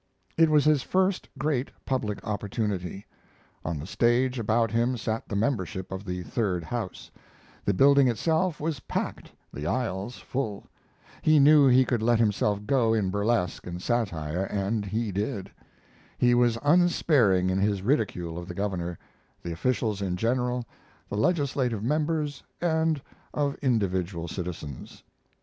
[0.35, 3.05] It was his first great public opportunity.
[3.63, 7.11] On the stage about him sat the membership of the Third House;
[7.65, 10.65] the building itself was packed, the aisles full.
[11.21, 15.51] He knew he could let himself go in burlesque and satire, and he did.
[16.17, 18.97] He was unsparing in his ridicule of the Governor,
[19.43, 20.65] the officials in general,
[21.09, 22.99] the legislative members, and
[23.35, 25.03] of individual citizens.